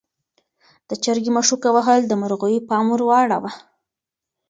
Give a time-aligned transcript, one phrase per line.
[0.89, 3.51] د چرګې مښوکه وهل د مرغیو پام ور واړاوه.